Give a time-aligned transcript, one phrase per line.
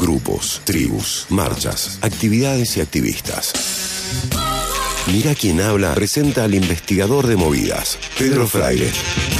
[0.00, 3.52] grupos, tribus, marchas, actividades y activistas.
[5.12, 8.90] Mira quién habla presenta al investigador de movidas, Pedro Fraire.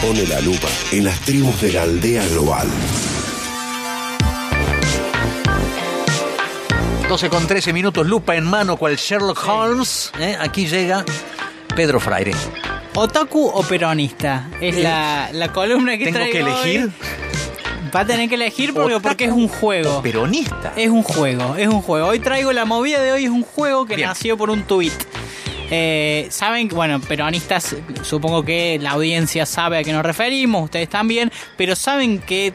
[0.00, 2.66] Pone la lupa en las tribus de la aldea global.
[7.08, 10.12] 12 con 13 minutos, lupa en mano, cual Sherlock Holmes.
[10.20, 10.36] ¿eh?
[10.38, 11.04] Aquí llega
[11.74, 12.32] Pedro Fraire.
[12.94, 14.48] ¿Otaku o peronista?
[14.60, 16.80] Es Eh, la, la columna que ¿Tengo traigo que elegir?
[16.84, 16.92] hoy.
[17.94, 20.02] Va a tener que elegir porque, es un juego.
[20.02, 20.72] Peronista.
[20.76, 22.08] Es un juego, es un juego.
[22.08, 24.08] Hoy traigo la movida de hoy, es un juego que Bien.
[24.08, 24.92] nació por un tuit.
[25.70, 31.30] Eh, Saben, bueno, peronistas, supongo que la audiencia sabe a qué nos referimos, ustedes también,
[31.58, 32.54] pero saben qué,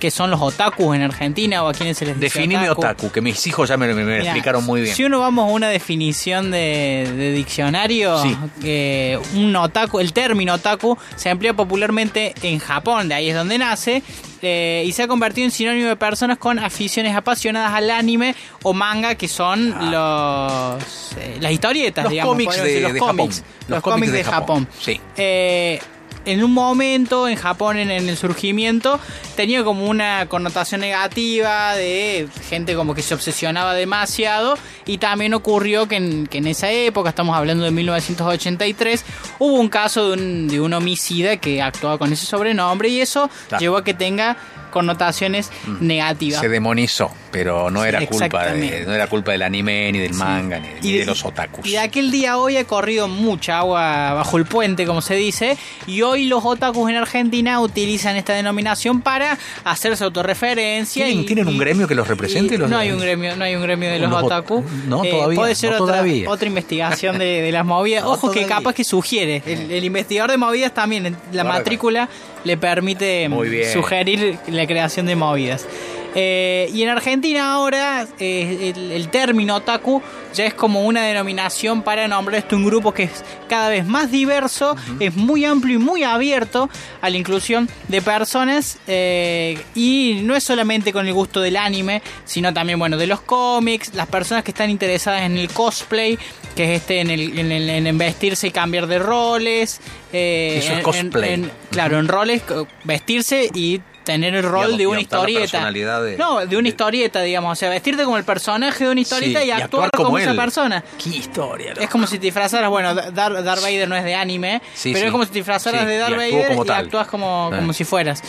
[0.00, 3.20] qué son los otakus en Argentina o a quiénes se les dice Definime otaku, que
[3.20, 4.92] mis hijos ya me, me- me Mirá, explicaron muy bien.
[4.92, 8.36] Si uno vamos a una definición de, de diccionario, Sí.
[8.64, 13.56] eh, un otaku, el término otaku se emplea popularmente en Japón, de ahí es donde
[13.58, 14.02] nace,
[14.42, 18.72] eh, y se ha convertido en sinónimo de personas con aficiones apasionadas al anime o
[18.72, 20.82] manga, que son los
[21.18, 22.04] eh, las historietas, Ah.
[22.04, 23.64] Los digamos, cómics de- decir, los de cómics, Japón.
[23.68, 24.68] los, cómics de, Japón.
[24.80, 25.00] Sí.
[25.16, 25.80] Eh,
[26.28, 29.00] en un momento en Japón en, en el surgimiento
[29.36, 35.88] tenía como una connotación negativa de gente como que se obsesionaba demasiado y también ocurrió
[35.88, 39.04] que en, que en esa época, estamos hablando de 1983,
[39.38, 43.30] hubo un caso de un, de un homicida que actuaba con ese sobrenombre y eso
[43.48, 43.60] Claro.
[43.60, 44.36] llevó a que tenga
[44.68, 46.40] connotaciones negativas.
[46.40, 50.60] Se demonizó, pero no era culpa de, no era culpa del anime, ni del manga,
[50.82, 51.66] ni, de, los otakus.
[51.66, 55.56] Y de aquel día hoy ha corrido mucha agua bajo el puente, como se dice,
[55.86, 61.04] y hoy los otakus en Argentina utilizan esta denominación para hacerse autorreferencia.
[61.04, 62.54] ¿Tienen, y- tienen un gremio que los represente?
[62.54, 64.64] y los- no hay un gremio, no hay un gremio de los, Los ot- otaku.
[64.86, 66.30] no, Eh, todavía, Puede ser no otra, todavía.
[66.30, 68.04] otra investigación de, de las movidas.
[68.08, 69.42] No Ojo que capaz que sugiere.
[69.46, 72.08] El, el investigador de movidas también, la matrícula
[72.44, 73.72] le permite bien.
[73.72, 75.66] sugerir la creación de movidas.
[76.14, 80.02] Eh, y en Argentina ahora eh, el, el término otaku
[80.34, 84.10] ya es como una denominación para nombrar esto un grupo que es cada vez más
[84.10, 86.70] diverso, es muy amplio y muy abierto
[87.02, 92.02] a la inclusión de personas eh, y no es solamente con el gusto del anime,
[92.24, 96.18] sino también bueno de los cómics, las personas que están interesadas en el cosplay,
[96.56, 99.78] que es este en el, en, el- en vestirse y cambiar de roles,
[100.10, 101.48] Eso es cosplay.
[101.70, 102.42] claro, en roles,
[102.84, 105.70] vestirse y tener el rol Digamos, de una historieta.
[105.70, 107.52] de- no, de una de- historieta, digamos.
[107.52, 110.82] O sea, vestirte como el personaje de una historieta Sí, y, actuar como, esa persona.
[111.02, 111.74] Qué historia.
[111.78, 113.12] Es como si te disfrazaras, bueno, Dar-
[113.44, 115.06] Darth Vader no es de anime, Sí, pero sí.
[115.06, 117.56] es como si te disfrazaras de Darth Vader como y actúas como, Ah.
[117.58, 118.22] como si fueras.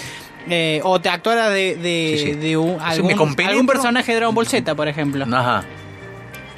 [0.49, 2.31] Eh, o te actuaras de, de, Sí, sí.
[2.33, 3.11] de un- algún,
[3.45, 5.25] algún personaje de Dragon Ball Z, por ejemplo.
[5.31, 5.63] Ajá.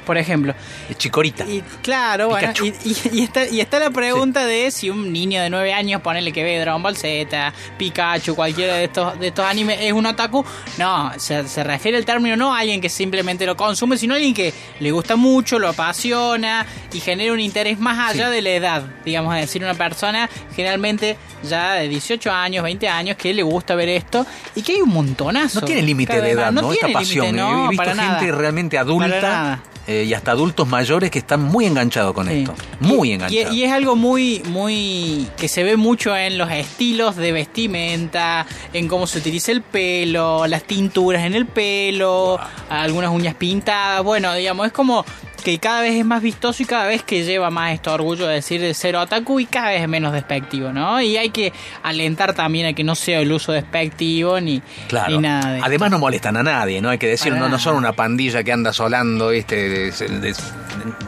[0.06, 0.54] Por ejemplo.
[0.96, 1.44] Chicorita.
[1.44, 2.66] Y claro, bueno, Pikachu.
[2.84, 6.00] y, y- y está, y está la pregunta de si un niño de 9 años,
[6.02, 10.04] ponele que ve Dragon Ball Z, Pikachu, cualquiera de estos, de estos animes, es un
[10.06, 10.44] otaku.
[10.78, 14.16] No, se, se refiere el término no a alguien que simplemente lo consume, sino a
[14.16, 18.32] alguien que le gusta mucho, lo apasiona y genera un interés más allá Sí.
[18.34, 18.82] de la edad.
[19.04, 23.74] Digamos, es decir, una persona generalmente ya de 18 años, 20 años, que le gusta
[23.74, 25.60] ver esto y que hay un montonazo.
[25.60, 26.52] No tiene límite de edad.
[26.52, 26.72] ¿no?
[26.72, 27.26] Esta pasión.
[27.26, 28.20] límite, no, He visto gente nada.
[28.32, 29.60] realmente adulta.
[29.86, 32.34] Eh, y hasta adultos mayores que están muy enganchados con Sí.
[32.40, 32.54] esto.
[32.80, 33.52] Muy enganchados.
[33.54, 35.26] Y, y es algo muy, muy.
[35.36, 40.46] que se ve mucho en los estilos de vestimenta, en cómo se utiliza el pelo,
[40.46, 42.38] las tinturas en el pelo,
[42.70, 44.02] algunas uñas pintadas.
[44.04, 45.04] Bueno, digamos, es como
[45.42, 48.34] que cada vez es más vistoso y cada vez que lleva más esto orgullo de
[48.36, 51.00] decir de ser otaku y cada vez es menos despectivo, ¿no?
[51.02, 55.10] Y hay que alentar también a que no sea el uso despectivo ni, Claro.
[55.10, 56.90] ni nada de Además no molestan a nadie, ¿no?
[56.90, 59.56] Hay que decir, Para no, no son una pandilla que anda solando, ¿viste?
[59.68, 60.34] De- de-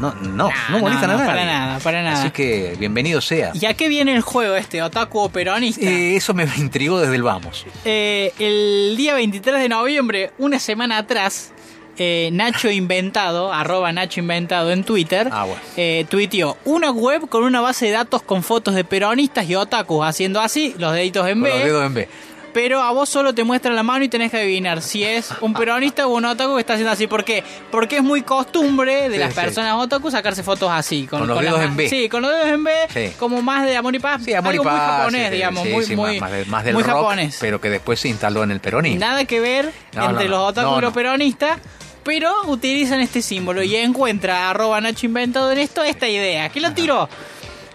[0.00, 1.30] no, no, no, No, molestan no, a nadie.
[1.30, 2.20] para nada, para nada.
[2.20, 3.50] Así que bienvenido sea.
[3.54, 5.84] ¿Y a qué viene el juego este, otaku o peronista?
[5.84, 7.66] Eh, eso me intrigó desde el vamos.
[7.84, 11.52] Eh, el día 23 de noviembre, una semana atrás,
[11.98, 15.60] eh, Nacho Inventado, arroba Nacho Inventado en Twitter, Ah, bueno.
[15.76, 20.04] eh, tuiteó una web con una base de datos con fotos de peronistas y otakus
[20.06, 22.08] haciendo así, los deditos en B, los dedos en B.
[22.52, 25.54] pero a vos solo te muestra la mano y tenés que adivinar si es un
[25.54, 27.08] peronista o un otaku que está haciendo así.
[27.08, 27.42] ¿Por qué?
[27.72, 29.40] Porque es muy costumbre de Sí, las sí.
[29.40, 31.06] personas otaku sacarse fotos así.
[31.08, 31.88] Con los dedos en B.
[31.88, 33.12] Sí, con los dedos en B, Sí.
[33.18, 34.22] como más de amor y paz.
[34.24, 36.44] Sí, amor y algo muy paz, japonés, sí, sí, digamos, muy, muy, más, más de-
[36.44, 37.36] más del muy rock, japonés.
[37.40, 39.00] pero que después se instaló en el peronismo.
[39.00, 41.58] Nada que ver No, entre no, los otaku y los peronistas,
[42.04, 46.48] pero utilizan este símbolo y encuentra arroba Nacho Inventado en esto esta idea.
[46.50, 47.08] ¿Qué lo tiró?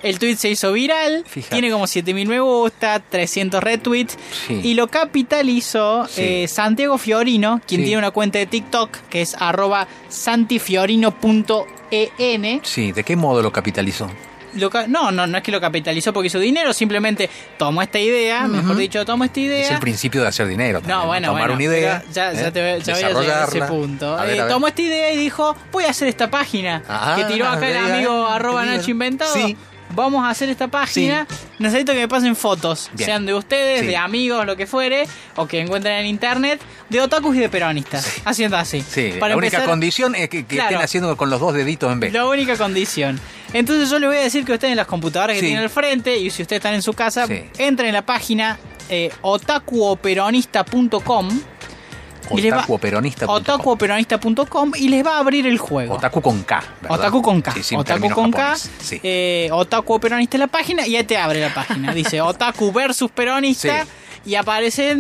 [0.01, 1.53] El tweet se hizo viral, Fíjate.
[1.57, 4.17] tiene como 7000 me gusta, 300 retweets
[4.47, 4.61] Sí.
[4.63, 6.21] y lo capitalizó Sí.
[6.23, 7.85] eh, Santiago Fiorino, quien Sí.
[7.87, 12.61] tiene una cuenta de TikTok que es arroba santifiorino.en.
[12.63, 14.09] Sí, ¿de qué modo lo capitalizó?
[14.55, 18.47] Lo no, no, no es que lo capitalizó porque hizo dinero, simplemente tomó esta idea,
[18.47, 19.65] mejor dicho, tomó esta idea.
[19.65, 20.79] Es el principio de hacer dinero.
[20.79, 22.03] también, No, bueno, Tomar bueno, una idea.
[22.11, 22.51] ya, ya ¿eh?
[22.51, 24.17] te voy- ya voy a llegar a ese punto.
[24.17, 26.83] A ver, Eh, a tomó esta idea y dijo, voy a hacer esta página.
[26.87, 28.65] Ah, que tiró acá el amigo eh, arroba.
[28.65, 29.33] Nacho Inventado.
[29.33, 29.55] Sí.
[29.95, 31.25] Vamos a hacer esta página.
[31.57, 33.07] Necesito que me pasen fotos, Bien.
[33.07, 33.87] sean de ustedes, Sí.
[33.87, 35.05] de amigos, lo que fuere,
[35.35, 38.21] o que encuentren en internet, de otakus y de peronistas.
[38.23, 38.81] Haciendo así.
[39.19, 40.69] Para la única empezar- condición es que, que Claro.
[40.69, 42.13] estén haciendo con los dos deditos en vez.
[42.13, 43.19] La única condición.
[43.53, 46.17] Entonces yo les voy a decir que ustedes en las computadoras que tienen al frente
[46.17, 47.25] y si ustedes están en su casa,
[47.57, 48.57] entren en la página
[48.91, 51.29] eh, otakuoperonista.com
[52.29, 53.35] Otakuoperonista.com.
[53.35, 55.95] otakuoperonista.com y les va a abrir el juego.
[55.95, 56.63] Otaku con K.
[56.81, 56.99] ¿verdad?
[56.99, 57.53] Otaku con K.
[57.61, 58.37] Sí, Otaku con K.
[58.39, 58.71] japoneses.
[58.81, 58.99] Sí.
[59.03, 61.93] Eh, Otaku peronista en la página y ahí te abre la página.
[61.95, 63.89] Dice Otaku versus peronista Sí.
[64.31, 64.95] y aparece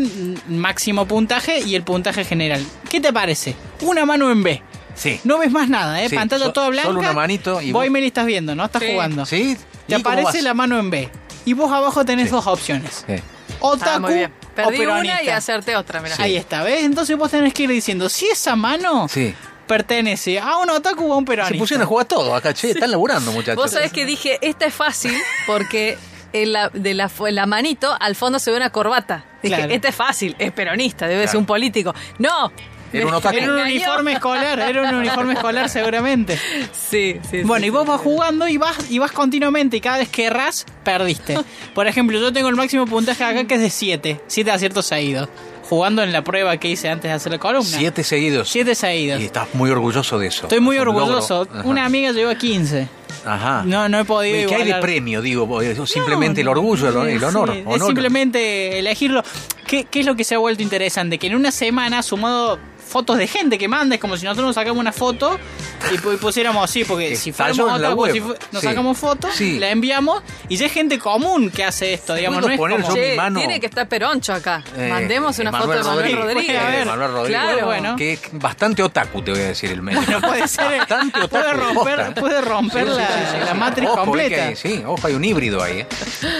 [0.47, 2.65] máximo puntaje y el puntaje general.
[2.89, 3.55] ¿Qué te parece?
[3.81, 4.61] Una mano en B.
[4.95, 5.19] Sí.
[5.23, 6.09] No ves más nada, ¿eh?
[6.09, 6.87] Sí, Pantalla so- toda blanca.
[6.87, 8.65] solo una manito y Vos y estás viendo, ¿no?
[8.65, 8.89] Estás Sí.
[8.91, 9.25] jugando.
[9.25, 9.57] ¿Sí?
[9.87, 11.09] Te ¿Y cómo aparece la mano en B.
[11.45, 12.31] Y vos abajo tenés Sí.
[12.31, 13.05] dos opciones.
[13.07, 13.15] Sí.
[13.61, 14.31] Otaku Ah, muy bien.
[14.31, 16.15] o Perdí una y hacerte otra, mira.
[16.19, 16.83] Ahí está, ¿ves?
[16.83, 19.33] Entonces vos tenés que ir diciendo si esa mano Sí.
[19.67, 21.53] pertenece a un otaku o a un peronista.
[21.53, 23.55] Se pusieron a jugar todo acá, che, están laburando, muchachos.
[23.63, 25.13] Vos sabés que dije, esta es fácil
[25.47, 25.97] porque
[26.33, 29.25] en la, de la, en la manito al fondo se ve una corbata.
[29.43, 29.73] Dije, Claro.
[29.73, 31.31] esta es fácil, es peronista, debe Claro.
[31.31, 31.93] ser un político.
[32.17, 32.51] No.
[32.91, 33.37] Era un otaku.
[33.37, 36.39] Era uniforme escolar, era un uniforme escolar seguramente.
[36.71, 37.41] Sí, sí.
[37.43, 38.03] Bueno, sí, y vos sí, vas sí.
[38.03, 41.37] jugando y vas y vas continuamente y cada vez que erras, perdiste.
[41.73, 45.29] Por ejemplo, yo tengo el máximo puntaje acá que es de 7, 7 aciertos seguidos.
[45.69, 47.63] Jugando en la prueba que hice antes de hacer la columna.
[47.63, 48.49] Siete seguidos.
[48.49, 49.21] 7 seguidos.
[49.21, 50.43] Y estás muy orgulloso de eso.
[50.47, 51.47] Estoy muy Es un orgulloso.
[51.63, 52.87] Una amiga llegó a 15.
[53.23, 53.61] Ajá.
[53.67, 54.81] No, no he podido ¿Y ¿Qué hay de igualar.
[54.81, 55.21] premio?
[55.21, 57.51] Digo, simplemente No, el orgullo, el, el sí, honor.
[57.55, 57.85] es honor.
[57.85, 59.21] simplemente elegirlo.
[59.67, 61.19] ¿Qué, ¿Qué es lo que se ha vuelto interesante?
[61.19, 62.57] Que en una semana ha sumado
[62.89, 63.95] fotos de gente que manda.
[63.95, 65.39] Es como si nosotros nos sacamos una foto
[65.93, 66.83] y, pu- y pusiéramos así.
[66.83, 68.13] Porque si fuéramos otaku, web.
[68.13, 68.67] si fu- nos Sí.
[68.67, 69.59] sacamos fotos, Sí.
[69.59, 72.15] la enviamos y ya es gente común que hace esto.
[72.15, 72.89] Digamos, ¿Puedo no es poner como...
[72.95, 73.39] yo Che, mi mano?
[73.39, 74.63] tiene que estar Peroncho acá.
[74.75, 76.61] Eh, Mandemos una Emanuel foto de Manuel Rodríguez.
[76.61, 77.41] A ver, Manuel Rodríguez.
[77.41, 77.65] Claro.
[77.67, 77.95] Bueno.
[77.95, 80.01] Que es bastante otaku, te voy a decir el medio.
[80.09, 80.79] No puede ser.
[80.79, 81.29] Bastante otaku.
[81.29, 82.13] puede romper, posta, ¿eh?
[82.19, 83.57] puede romper Sí, sí, la, sí, sí, la sí.
[83.57, 84.43] matriz Ojo, completa.
[84.47, 85.79] hay- sí, ojo, hay un híbrido ahí.
[85.79, 85.87] ¿eh?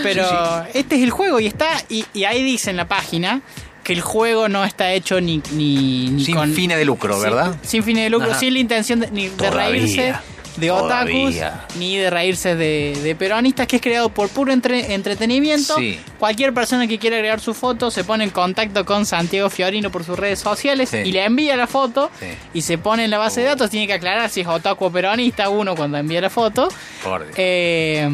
[0.04, 3.42] Pero Sí, este es el juego y está y, y ahí dice en la página
[3.84, 7.56] que el juego no está hecho ni, ni, ni Sin con fines de lucro, ¿verdad?
[7.64, 8.40] Sin, fines de lucro, Ajá.
[8.40, 10.14] sin la intención de, ni de Todavía, reírse
[10.58, 11.66] de otakus todavía.
[11.78, 15.76] ni de reírse de, de peronistas, que es creado por puro entre- entretenimiento.
[15.78, 15.98] Sí.
[16.20, 20.04] Cualquier persona que quiera agregar su foto se pone en contacto con Santiago Fiorino por
[20.04, 20.98] sus redes sociales Sí.
[20.98, 22.26] y le envía la foto Sí.
[22.54, 23.50] y se pone en la base de Oh.
[23.52, 23.70] datos.
[23.70, 26.68] Tiene que aclarar si es otaku o peronista uno cuando envía la foto.
[27.04, 27.36] Por Dios.
[27.38, 28.10] Eh,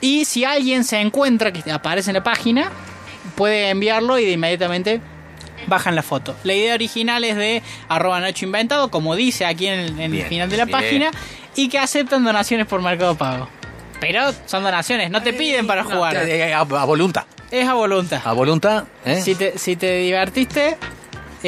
[0.00, 2.72] y si alguien se encuentra que aparece en la página,
[3.34, 5.00] puede enviarlo y de inmediatamente
[5.66, 6.36] bajan la foto.
[6.44, 10.22] La idea original es de arroba Nacho Inventado, como dice aquí en, el- en el
[10.26, 10.78] final de la bien.
[10.78, 11.10] página,
[11.56, 13.48] y que aceptan donaciones por Mercado Pago.
[14.00, 16.16] Pero son donaciones, no te piden para jugar.
[16.16, 17.24] Eh, eh, a, a voluntad.
[17.50, 18.20] Es a voluntad.
[18.24, 19.20] A voluntad, ¿eh?
[19.22, 20.76] Si, te, si te divertiste,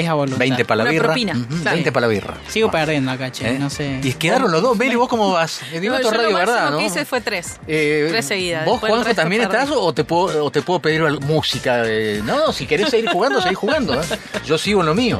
[0.01, 0.39] es a voluntad.
[0.39, 1.05] 20 para la Una birra.
[1.07, 1.75] propina, Ujú, claro.
[1.77, 2.35] 20 para la birra.
[2.49, 3.59] Sigo Bueno, perdiendo acá, che, ¿eh?
[3.59, 4.01] no sé.
[4.03, 4.77] Y quedaron los dos.
[4.77, 5.61] Meli, ¿vos cómo vas?
[5.73, 6.67] Eh, digo, No, esto yo es radio, lo máximo ¿verdad?
[6.77, 6.87] que ¿no?
[6.87, 7.57] hice fue tres.
[7.67, 8.65] Eh, tres seguidas.
[8.65, 9.57] ¿Vos, Después el Juanjo, resto también perdí.
[9.63, 11.83] estás o te puedo, o te puedo pedir al- música?
[11.87, 12.21] eh?
[12.25, 13.95] No, si querés seguir jugando, seguir jugando.
[14.01, 14.07] ¿eh?
[14.45, 15.15] Yo sigo en lo mío.